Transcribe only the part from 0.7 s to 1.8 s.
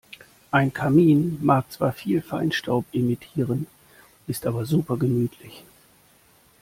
Kamin mag